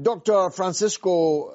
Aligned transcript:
Dr. 0.00 0.48
Francisco, 0.50 1.54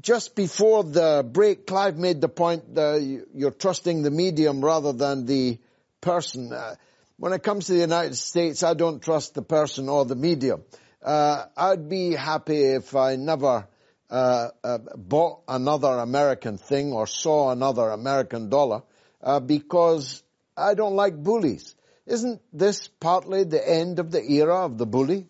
just 0.00 0.34
before 0.34 0.82
the 0.82 1.24
break, 1.28 1.66
Clive 1.66 1.96
made 1.96 2.20
the 2.20 2.28
point 2.28 2.74
that 2.74 3.24
you're 3.34 3.52
trusting 3.52 4.02
the 4.02 4.10
medium 4.10 4.64
rather 4.64 4.92
than 4.92 5.26
the 5.26 5.58
person. 6.00 6.52
Uh, 6.52 6.74
when 7.16 7.32
it 7.32 7.42
comes 7.42 7.66
to 7.66 7.74
the 7.74 7.80
United 7.80 8.16
States, 8.16 8.62
I 8.62 8.74
don't 8.74 9.02
trust 9.02 9.34
the 9.34 9.42
person 9.42 9.88
or 9.88 10.04
the 10.04 10.16
medium. 10.16 10.64
Uh, 11.02 11.44
I'd 11.56 11.88
be 11.88 12.12
happy 12.14 12.60
if 12.60 12.96
I 12.96 13.16
never 13.16 13.68
uh, 14.10 14.48
uh 14.64 14.78
bought 14.96 15.42
another 15.46 15.98
American 15.98 16.58
thing 16.58 16.92
or 16.92 17.06
saw 17.06 17.50
another 17.50 17.90
American 17.90 18.48
dollar 18.48 18.82
uh, 19.22 19.38
because 19.38 20.24
I 20.56 20.74
don't 20.74 20.96
like 20.96 21.14
bullies. 21.14 21.76
Isn't 22.06 22.40
this 22.52 22.88
partly 22.88 23.44
the 23.44 23.66
end 23.66 24.00
of 24.00 24.10
the 24.10 24.22
era 24.32 24.64
of 24.64 24.78
the 24.78 24.86
bully? 24.86 25.28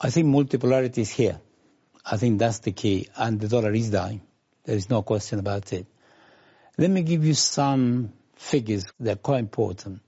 I 0.00 0.10
think 0.10 0.26
multipolarity 0.26 0.98
is 0.98 1.10
here. 1.10 1.40
I 2.04 2.16
think 2.16 2.38
that's 2.38 2.58
the 2.58 2.72
key, 2.72 3.08
and 3.16 3.40
the 3.40 3.48
dollar 3.48 3.72
is 3.72 3.90
dying. 3.90 4.20
There 4.64 4.76
is 4.76 4.90
no 4.90 5.02
question 5.02 5.38
about 5.38 5.72
it. 5.72 5.86
Let 6.76 6.90
me 6.90 7.02
give 7.02 7.24
you 7.24 7.34
some 7.34 8.12
figures 8.36 8.84
that 9.00 9.12
are 9.12 9.20
quite 9.20 9.38
important. 9.38 10.00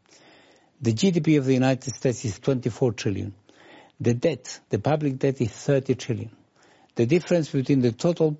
The 0.80 0.92
GDP 0.92 1.38
of 1.38 1.46
the 1.46 1.54
United 1.54 1.94
States 1.94 2.24
is 2.24 2.38
24 2.38 2.92
trillion. 2.92 3.34
The 4.00 4.14
debt, 4.14 4.60
the 4.68 4.78
public 4.78 5.18
debt 5.18 5.40
is 5.40 5.50
30 5.50 5.94
trillion. 5.94 6.30
The 6.96 7.06
difference 7.06 7.50
between 7.50 7.80
the 7.80 7.92
total 7.92 8.38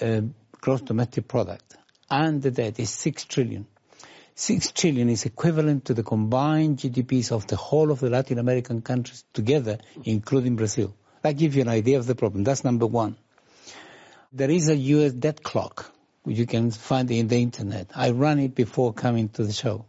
uh, 0.00 0.20
gross 0.52 0.80
domestic 0.82 1.28
product 1.28 1.76
and 2.10 2.40
the 2.40 2.50
debt 2.50 2.78
is 2.78 2.90
6 2.90 3.24
trillion. 3.24 3.66
6 4.40 4.70
trillion 4.70 5.08
is 5.08 5.24
equivalent 5.24 5.86
to 5.86 5.94
the 5.94 6.04
combined 6.04 6.78
GDPs 6.78 7.32
of 7.32 7.48
the 7.48 7.56
whole 7.56 7.90
of 7.90 7.98
the 7.98 8.08
Latin 8.08 8.38
American 8.38 8.82
countries 8.82 9.24
together, 9.32 9.78
including 10.04 10.54
Brazil. 10.54 10.94
That 11.22 11.36
gives 11.36 11.56
you 11.56 11.62
an 11.62 11.68
idea 11.68 11.98
of 11.98 12.06
the 12.06 12.14
problem. 12.14 12.44
That's 12.44 12.62
number 12.62 12.86
one. 12.86 13.16
There 14.32 14.48
is 14.48 14.68
a 14.68 14.76
US 14.76 15.12
debt 15.12 15.42
clock, 15.42 15.92
which 16.22 16.38
you 16.38 16.46
can 16.46 16.70
find 16.70 17.10
in 17.10 17.26
the 17.26 17.42
internet. 17.42 17.90
I 17.96 18.10
ran 18.10 18.38
it 18.38 18.54
before 18.54 18.92
coming 18.92 19.28
to 19.30 19.42
the 19.42 19.52
show. 19.52 19.86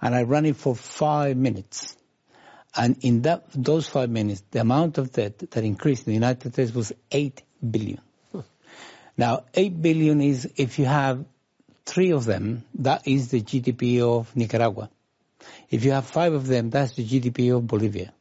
And 0.00 0.12
I 0.12 0.24
ran 0.24 0.44
it 0.44 0.56
for 0.56 0.74
five 0.74 1.36
minutes. 1.36 1.96
And 2.74 2.96
in 3.02 3.22
that, 3.22 3.44
those 3.54 3.86
five 3.86 4.10
minutes, 4.10 4.42
the 4.50 4.60
amount 4.60 4.98
of 4.98 5.12
debt 5.12 5.38
that 5.38 5.62
increased 5.62 6.08
in 6.08 6.10
the 6.10 6.14
United 6.14 6.52
States 6.52 6.74
was 6.74 6.92
8 7.12 7.40
billion. 7.70 8.00
Hmm. 8.32 8.40
Now, 9.16 9.44
8 9.54 9.80
billion 9.80 10.20
is, 10.20 10.50
if 10.56 10.80
you 10.80 10.86
have 10.86 11.24
three 11.84 12.12
of 12.12 12.24
them, 12.24 12.64
that 12.74 13.06
is 13.06 13.30
the 13.30 13.40
GDP 13.40 14.00
of 14.00 14.34
Nicaragua. 14.36 14.90
If 15.70 15.84
you 15.84 15.92
have 15.92 16.06
five 16.06 16.32
of 16.32 16.46
them, 16.46 16.70
that's 16.70 16.92
the 16.92 17.04
GDP 17.04 17.56
of 17.56 17.66
Bolivia. 17.66 18.12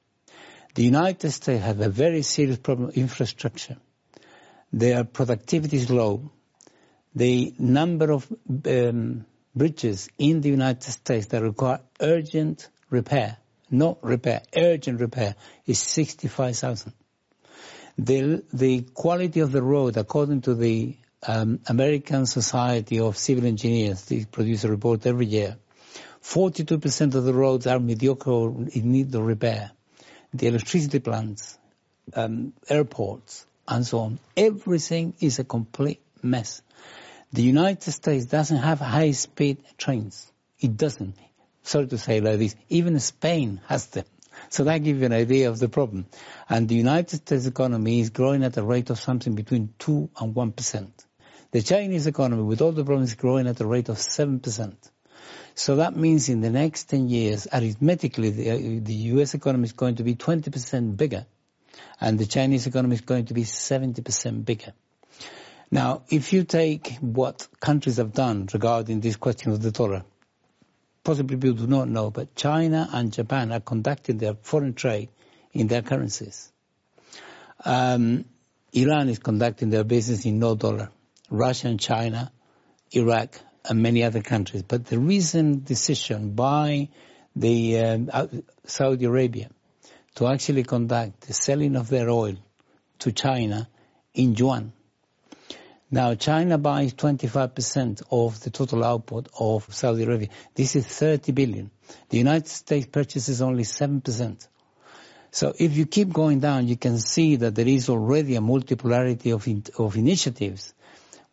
The 0.73 0.83
United 0.83 1.31
States 1.31 1.63
have 1.63 1.81
a 1.81 1.89
very 1.89 2.21
serious 2.21 2.57
problem 2.57 2.91
infrastructure. 2.91 3.77
Their 4.71 5.03
productivity 5.03 5.77
is 5.77 5.89
low. 5.89 6.31
The 7.13 7.53
number 7.59 8.11
of 8.11 8.31
um, 8.65 9.25
bridges 9.53 10.09
in 10.17 10.41
the 10.41 10.49
United 10.49 10.89
States 10.89 11.27
that 11.27 11.43
require 11.43 11.81
urgent 11.99 12.69
repair, 12.89 13.37
not 13.69 14.01
repair, 14.01 14.43
urgent 14.55 15.01
repair, 15.01 15.35
is 15.65 15.79
65,000. 15.79 16.93
The, 17.97 18.43
the 18.53 18.81
quality 18.93 19.41
of 19.41 19.51
the 19.51 19.61
road, 19.61 19.97
according 19.97 20.41
to 20.41 20.55
the 20.55 20.95
um, 21.27 21.59
American 21.67 22.25
Society 22.25 22.99
of 22.99 23.17
Civil 23.17 23.45
Engineers, 23.45 24.05
they 24.05 24.25
produce 24.25 24.63
a 24.63 24.69
report 24.69 25.05
every 25.05 25.27
year, 25.27 25.57
42% 26.23 27.15
of 27.15 27.23
the 27.23 27.33
roads 27.33 27.67
are 27.67 27.79
mediocre 27.79 28.31
or 28.31 28.49
in 28.49 28.91
need 28.91 29.13
of 29.15 29.25
repair 29.25 29.71
the 30.33 30.47
electricity 30.47 30.99
plants, 30.99 31.57
um, 32.13 32.53
airports, 32.69 33.45
and 33.67 33.85
so 33.85 33.99
on. 33.99 34.19
Everything 34.35 35.13
is 35.19 35.39
a 35.39 35.43
complete 35.43 36.01
mess. 36.21 36.61
The 37.33 37.41
United 37.41 37.91
States 37.91 38.25
doesn't 38.25 38.57
have 38.57 38.79
high-speed 38.79 39.57
trains. 39.77 40.31
It 40.59 40.77
doesn't. 40.77 41.15
Sorry 41.63 41.87
to 41.87 41.97
say 41.97 42.21
like 42.21 42.39
this. 42.39 42.55
Even 42.69 42.99
Spain 42.99 43.61
has 43.67 43.87
them. 43.87 44.05
So 44.49 44.63
that 44.65 44.79
gives 44.79 44.99
you 44.99 45.05
an 45.05 45.13
idea 45.13 45.49
of 45.49 45.59
the 45.59 45.69
problem. 45.69 46.07
And 46.49 46.67
the 46.67 46.75
United 46.75 47.17
States 47.17 47.45
economy 47.45 47.99
is 47.99 48.09
growing 48.09 48.43
at 48.43 48.57
a 48.57 48.63
rate 48.63 48.89
of 48.89 48.99
something 48.99 49.35
between 49.35 49.73
2 49.79 50.09
and 50.19 50.35
1%. 50.35 50.87
The 51.51 51.61
Chinese 51.61 52.07
economy, 52.07 52.43
with 52.43 52.61
all 52.61 52.71
the 52.71 52.85
problems, 52.85 53.09
is 53.09 53.15
growing 53.15 53.47
at 53.47 53.59
a 53.59 53.65
rate 53.65 53.89
of 53.89 53.97
7%. 53.97 54.75
So 55.53 55.75
that 55.77 55.95
means 55.95 56.29
in 56.29 56.39
the 56.39 56.49
next 56.49 56.85
10 56.85 57.09
years, 57.09 57.47
arithmetically, 57.51 58.29
the, 58.29 58.51
uh, 58.51 58.79
the 58.81 58.93
US 58.93 59.33
economy 59.33 59.65
is 59.65 59.73
going 59.73 59.95
to 59.95 60.03
be 60.03 60.15
20% 60.15 60.95
bigger, 60.95 61.25
and 61.99 62.17
the 62.17 62.25
Chinese 62.25 62.67
economy 62.67 62.95
is 62.95 63.01
going 63.01 63.25
to 63.25 63.33
be 63.33 63.43
70% 63.43 64.45
bigger. 64.45 64.73
Now, 65.69 66.03
if 66.09 66.31
you 66.31 66.43
take 66.45 66.97
what 66.99 67.47
countries 67.59 67.97
have 67.97 68.13
done 68.13 68.47
regarding 68.53 69.01
this 69.01 69.17
question 69.17 69.51
of 69.51 69.61
the 69.61 69.71
dollar, 69.71 70.03
possibly 71.03 71.37
people 71.37 71.65
do 71.65 71.67
not 71.67 71.89
know, 71.89 72.11
but 72.11 72.35
China 72.35 72.89
and 72.93 73.11
Japan 73.11 73.51
are 73.51 73.59
conducting 73.59 74.17
their 74.17 74.35
foreign 74.35 74.73
trade 74.73 75.09
in 75.53 75.67
their 75.67 75.81
currencies. 75.81 76.51
Um, 77.63 78.25
Iran 78.73 79.09
is 79.09 79.19
conducting 79.19 79.69
their 79.69 79.83
business 79.83 80.25
in 80.25 80.39
no 80.39 80.55
dollar. 80.55 80.91
Russia 81.31 81.69
and 81.69 81.79
China, 81.79 82.31
Iraq, 82.91 83.39
and 83.65 83.81
many 83.81 84.03
other 84.03 84.21
countries. 84.21 84.63
But 84.63 84.85
the 84.85 84.99
recent 84.99 85.65
decision 85.65 86.33
by 86.33 86.89
the 87.35 87.79
um, 87.79 88.09
uh, 88.11 88.27
Saudi 88.65 89.05
Arabia 89.05 89.49
to 90.15 90.27
actually 90.27 90.63
conduct 90.63 91.21
the 91.21 91.33
selling 91.33 91.77
of 91.77 91.87
their 91.87 92.09
oil 92.09 92.35
to 92.99 93.11
China 93.13 93.69
in 94.13 94.35
yuan. 94.35 94.73
Now 95.89 96.15
China 96.15 96.57
buys 96.57 96.93
25% 96.93 98.03
of 98.11 98.41
the 98.41 98.49
total 98.49 98.83
output 98.83 99.29
of 99.39 99.73
Saudi 99.73 100.03
Arabia. 100.03 100.29
This 100.53 100.75
is 100.75 100.85
30 100.85 101.31
billion. 101.31 101.71
The 102.09 102.17
United 102.17 102.47
States 102.47 102.87
purchases 102.87 103.41
only 103.41 103.63
7%. 103.63 104.47
So 105.31 105.53
if 105.57 105.77
you 105.77 105.85
keep 105.85 106.11
going 106.11 106.41
down, 106.41 106.67
you 106.67 106.75
can 106.75 106.97
see 106.97 107.37
that 107.37 107.55
there 107.55 107.67
is 107.67 107.87
already 107.87 108.35
a 108.35 108.41
multipolarity 108.41 109.33
of, 109.33 109.47
in, 109.47 109.63
of 109.77 109.95
initiatives 109.95 110.73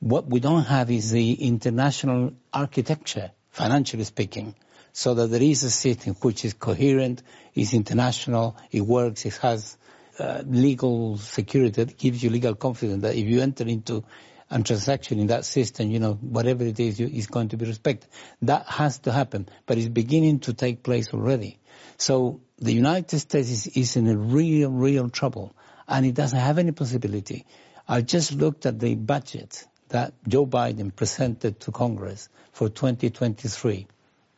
what 0.00 0.26
we 0.26 0.40
don't 0.40 0.64
have 0.64 0.90
is 0.90 1.10
the 1.10 1.32
international 1.32 2.32
architecture, 2.52 3.32
financially 3.50 4.04
speaking, 4.04 4.54
so 4.92 5.14
that 5.14 5.28
there 5.28 5.42
is 5.42 5.64
a 5.64 5.70
system 5.70 6.14
which 6.22 6.44
is 6.44 6.54
coherent, 6.54 7.22
is 7.54 7.74
international, 7.74 8.56
it 8.70 8.80
works, 8.80 9.26
it 9.26 9.36
has 9.38 9.76
uh, 10.18 10.42
legal 10.46 11.16
security 11.18 11.84
that 11.84 11.98
gives 11.98 12.22
you 12.22 12.30
legal 12.30 12.54
confidence 12.54 13.02
that 13.02 13.16
if 13.16 13.26
you 13.26 13.40
enter 13.40 13.64
into 13.64 14.04
a 14.50 14.62
transaction 14.62 15.18
in 15.18 15.26
that 15.26 15.44
system, 15.44 15.90
you 15.90 15.98
know, 15.98 16.14
whatever 16.14 16.64
it 16.64 16.80
is, 16.80 17.00
is 17.00 17.26
going 17.26 17.48
to 17.48 17.56
be 17.56 17.66
respected. 17.66 18.08
That 18.42 18.66
has 18.66 18.98
to 19.00 19.12
happen, 19.12 19.48
but 19.66 19.78
it's 19.78 19.88
beginning 19.88 20.40
to 20.40 20.54
take 20.54 20.82
place 20.82 21.12
already. 21.12 21.58
So 21.98 22.40
the 22.58 22.72
United 22.72 23.18
States 23.18 23.50
is, 23.50 23.66
is 23.66 23.96
in 23.96 24.08
a 24.08 24.16
real, 24.16 24.70
real 24.70 25.10
trouble, 25.10 25.54
and 25.86 26.06
it 26.06 26.14
doesn't 26.14 26.38
have 26.38 26.58
any 26.58 26.72
possibility. 26.72 27.46
I 27.86 28.00
just 28.00 28.32
looked 28.32 28.64
at 28.64 28.78
the 28.78 28.94
budget 28.94 29.66
that 29.88 30.14
Joe 30.26 30.46
Biden 30.46 30.94
presented 30.94 31.60
to 31.60 31.72
Congress 31.72 32.28
for 32.52 32.68
2023. 32.68 33.86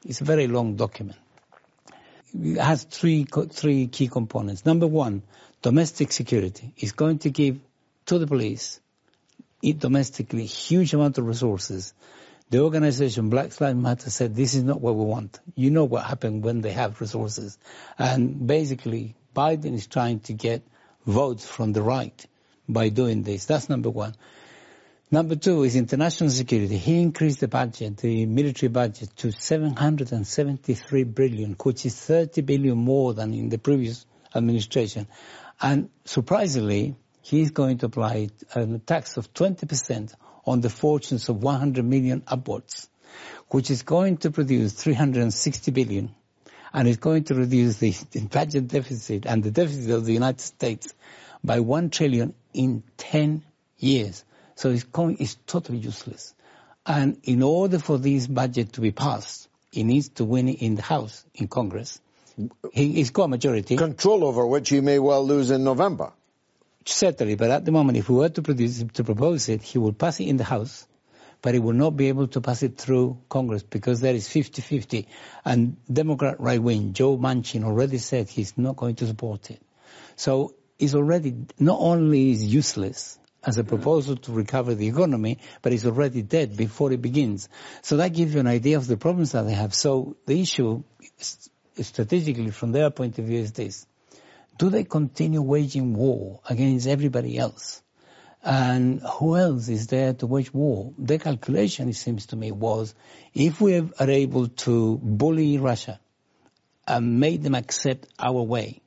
It's 0.04 0.20
a 0.20 0.24
very 0.24 0.46
long 0.46 0.76
document. 0.76 1.18
It 2.34 2.58
has 2.58 2.84
three, 2.84 3.24
three 3.24 3.88
key 3.88 4.08
components. 4.08 4.64
Number 4.64 4.86
one, 4.86 5.22
domestic 5.62 6.12
security 6.12 6.72
is 6.76 6.92
going 6.92 7.18
to 7.20 7.30
give 7.30 7.58
to 8.06 8.18
the 8.18 8.26
police 8.26 8.80
domestically 9.62 10.46
huge 10.46 10.94
amount 10.94 11.18
of 11.18 11.26
resources. 11.26 11.92
The 12.50 12.60
organization 12.60 13.30
Black 13.30 13.60
Lives 13.60 13.78
Matter 13.78 14.10
said 14.10 14.34
this 14.34 14.54
is 14.54 14.64
not 14.64 14.80
what 14.80 14.94
we 14.94 15.04
want. 15.04 15.38
You 15.54 15.70
know 15.70 15.84
what 15.84 16.04
happened 16.04 16.42
when 16.42 16.62
they 16.62 16.72
have 16.72 17.00
resources. 17.00 17.58
And 17.98 18.46
basically, 18.46 19.14
Biden 19.36 19.74
is 19.74 19.86
trying 19.86 20.20
to 20.20 20.32
get 20.32 20.62
votes 21.06 21.46
from 21.46 21.72
the 21.72 21.82
right 21.82 22.26
by 22.68 22.88
doing 22.88 23.22
this. 23.22 23.44
That's 23.44 23.68
number 23.68 23.90
one. 23.90 24.14
Number 25.12 25.34
two 25.34 25.64
is 25.64 25.74
international 25.74 26.30
security. 26.30 26.78
He 26.78 27.00
increased 27.00 27.40
the 27.40 27.48
budget, 27.48 27.96
the 27.96 28.26
military 28.26 28.68
budget, 28.68 29.10
to 29.16 29.32
773 29.32 31.02
billion, 31.02 31.56
which 31.60 31.84
is 31.84 31.96
30 31.96 32.42
billion 32.42 32.78
more 32.78 33.12
than 33.12 33.34
in 33.34 33.48
the 33.48 33.58
previous 33.58 34.06
administration. 34.32 35.08
And 35.60 35.90
surprisingly, 36.04 36.94
he's 37.22 37.50
going 37.50 37.78
to 37.78 37.86
apply 37.86 38.28
a 38.54 38.78
tax 38.78 39.16
of 39.16 39.34
20% 39.34 40.14
on 40.46 40.60
the 40.60 40.70
fortunes 40.70 41.28
of 41.28 41.42
100 41.42 41.84
million 41.84 42.22
upwards, 42.28 42.88
which 43.48 43.68
is 43.72 43.82
going 43.82 44.18
to 44.18 44.30
produce 44.30 44.74
360 44.74 45.72
billion 45.72 46.14
and 46.72 46.86
is 46.86 46.98
going 46.98 47.24
to 47.24 47.34
reduce 47.34 47.78
the 47.78 47.92
budget 48.30 48.68
deficit 48.68 49.26
and 49.26 49.42
the 49.42 49.50
deficit 49.50 49.90
of 49.90 50.04
the 50.04 50.12
United 50.12 50.40
States 50.40 50.94
by 51.42 51.58
1 51.58 51.90
trillion 51.90 52.32
in 52.54 52.84
10 52.96 53.42
years. 53.76 54.24
So 54.60 54.68
it's, 54.68 54.84
it's 54.94 55.36
totally 55.46 55.78
useless. 55.78 56.34
And 56.84 57.16
in 57.22 57.42
order 57.42 57.78
for 57.78 57.96
this 57.96 58.26
budget 58.26 58.74
to 58.74 58.82
be 58.82 58.92
passed, 58.92 59.48
he 59.72 59.84
needs 59.84 60.10
to 60.16 60.24
win 60.26 60.48
in 60.48 60.74
the 60.74 60.82
House, 60.82 61.24
in 61.34 61.48
Congress. 61.48 61.98
He, 62.74 62.92
he's 62.92 63.08
got 63.08 63.24
a 63.24 63.28
majority. 63.28 63.76
Control 63.76 64.22
over 64.22 64.46
which 64.46 64.68
he 64.68 64.82
may 64.82 64.98
well 64.98 65.24
lose 65.26 65.50
in 65.50 65.64
November. 65.64 66.12
certainly, 66.84 67.36
but 67.36 67.50
at 67.50 67.64
the 67.64 67.72
moment, 67.72 67.96
if 67.96 68.10
we 68.10 68.16
were 68.16 68.28
to, 68.28 68.42
produce, 68.42 68.84
to 68.92 69.02
propose 69.02 69.48
it, 69.48 69.62
he 69.62 69.78
will 69.78 69.94
pass 69.94 70.20
it 70.20 70.24
in 70.24 70.36
the 70.36 70.44
House, 70.44 70.86
but 71.40 71.54
he 71.54 71.58
will 71.58 71.72
not 71.72 71.96
be 71.96 72.08
able 72.08 72.28
to 72.28 72.42
pass 72.42 72.62
it 72.62 72.76
through 72.76 73.16
Congress 73.30 73.62
because 73.62 74.02
there 74.02 74.14
is 74.14 74.28
50-50. 74.28 75.06
And 75.42 75.78
Democrat 75.90 76.38
right 76.38 76.62
wing, 76.62 76.92
Joe 76.92 77.16
Manchin, 77.16 77.64
already 77.64 77.96
said 77.96 78.28
he's 78.28 78.58
not 78.58 78.76
going 78.76 78.96
to 78.96 79.06
support 79.06 79.50
it. 79.50 79.62
So 80.16 80.54
it's 80.78 80.94
already, 80.94 81.34
not 81.58 81.78
only 81.80 82.32
is 82.32 82.44
useless 82.44 83.16
as 83.44 83.58
a 83.58 83.64
proposal 83.64 84.16
to 84.16 84.32
recover 84.32 84.74
the 84.74 84.88
economy, 84.88 85.38
but 85.62 85.72
it's 85.72 85.86
already 85.86 86.22
dead 86.22 86.56
before 86.56 86.92
it 86.92 87.00
begins. 87.00 87.48
So 87.82 87.96
that 87.98 88.12
gives 88.12 88.34
you 88.34 88.40
an 88.40 88.46
idea 88.46 88.76
of 88.76 88.86
the 88.86 88.96
problems 88.96 89.32
that 89.32 89.42
they 89.42 89.54
have. 89.54 89.74
So 89.74 90.16
the 90.26 90.40
issue, 90.40 90.82
strategically 91.80 92.50
from 92.50 92.72
their 92.72 92.90
point 92.90 93.18
of 93.18 93.24
view, 93.24 93.38
is 93.38 93.52
this. 93.52 93.86
Do 94.58 94.68
they 94.68 94.84
continue 94.84 95.40
waging 95.40 95.94
war 95.94 96.40
against 96.48 96.86
everybody 96.86 97.38
else? 97.38 97.82
And 98.42 99.00
who 99.00 99.36
else 99.36 99.68
is 99.68 99.86
there 99.86 100.12
to 100.14 100.26
wage 100.26 100.52
war? 100.52 100.92
Their 100.98 101.18
calculation, 101.18 101.88
it 101.88 101.96
seems 101.96 102.26
to 102.26 102.36
me, 102.36 102.52
was 102.52 102.94
if 103.34 103.60
we 103.60 103.78
are 103.78 104.10
able 104.10 104.48
to 104.48 104.98
bully 105.02 105.58
Russia 105.58 105.98
and 106.86 107.20
make 107.20 107.42
them 107.42 107.54
accept 107.54 108.06
our 108.18 108.42
way, 108.42 108.80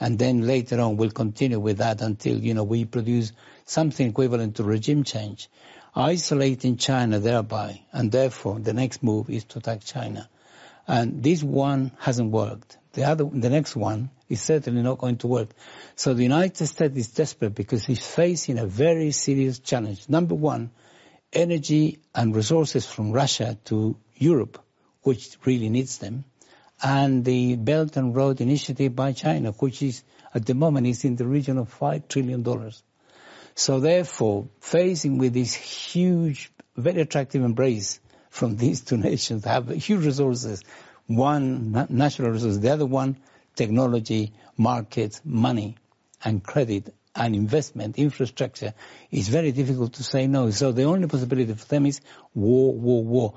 and 0.00 0.18
then 0.18 0.46
later 0.46 0.80
on 0.80 0.96
we'll 0.96 1.10
continue 1.10 1.60
with 1.60 1.78
that 1.78 2.00
until, 2.00 2.38
you 2.38 2.54
know, 2.54 2.64
we 2.64 2.86
produce 2.86 3.32
something 3.66 4.08
equivalent 4.08 4.56
to 4.56 4.64
regime 4.64 5.04
change, 5.04 5.48
isolating 5.94 6.78
China 6.78 7.20
thereby, 7.20 7.82
and 7.92 8.10
therefore 8.10 8.58
the 8.58 8.72
next 8.72 9.02
move 9.02 9.28
is 9.28 9.44
to 9.44 9.58
attack 9.58 9.84
China. 9.84 10.28
And 10.88 11.22
this 11.22 11.42
one 11.42 11.92
hasn't 11.98 12.32
worked. 12.32 12.78
The 12.94 13.04
other, 13.04 13.24
the 13.24 13.50
next 13.50 13.76
one 13.76 14.10
is 14.28 14.40
certainly 14.40 14.82
not 14.82 14.98
going 14.98 15.18
to 15.18 15.28
work. 15.28 15.50
So 15.94 16.14
the 16.14 16.24
United 16.24 16.66
States 16.66 16.96
is 16.96 17.08
desperate 17.08 17.54
because 17.54 17.88
it's 17.88 18.04
facing 18.04 18.58
a 18.58 18.66
very 18.66 19.12
serious 19.12 19.58
challenge. 19.58 20.08
Number 20.08 20.34
one, 20.34 20.70
energy 21.32 22.00
and 22.14 22.34
resources 22.34 22.86
from 22.86 23.12
Russia 23.12 23.56
to 23.66 23.96
Europe, 24.16 24.58
which 25.02 25.36
really 25.44 25.68
needs 25.68 25.98
them, 25.98 26.24
and 26.82 27.24
the 27.24 27.56
Belt 27.56 27.96
and 27.96 28.14
Road 28.14 28.40
Initiative 28.40 28.94
by 28.94 29.12
China, 29.12 29.52
which 29.52 29.82
is 29.82 30.02
at 30.34 30.46
the 30.46 30.54
moment 30.54 30.86
is 30.86 31.04
in 31.04 31.16
the 31.16 31.26
region 31.26 31.58
of 31.58 31.68
five 31.68 32.08
trillion 32.08 32.42
dollars. 32.42 32.82
So 33.54 33.80
therefore, 33.80 34.48
facing 34.60 35.18
with 35.18 35.34
this 35.34 35.54
huge, 35.54 36.50
very 36.76 37.02
attractive 37.02 37.42
embrace 37.42 38.00
from 38.30 38.56
these 38.56 38.80
two 38.82 38.96
nations 39.10 39.44
have 39.44 39.68
huge 39.68 40.04
resources, 40.04 40.62
one 41.06 41.72
natural 41.90 42.30
resource, 42.30 42.58
the 42.58 42.70
other 42.70 42.86
one 42.86 43.16
technology, 43.56 44.32
markets, 44.56 45.20
money, 45.24 45.76
and 46.24 46.42
credit 46.42 46.94
and 47.14 47.34
investment, 47.34 47.98
infrastructure, 47.98 48.72
it's 49.10 49.28
very 49.28 49.52
difficult 49.52 49.94
to 49.94 50.04
say 50.04 50.26
no. 50.26 50.50
So 50.50 50.72
the 50.72 50.84
only 50.84 51.08
possibility 51.08 51.52
for 51.54 51.66
them 51.66 51.86
is 51.86 52.00
war, 52.34 52.72
war, 52.72 53.04
war. 53.04 53.34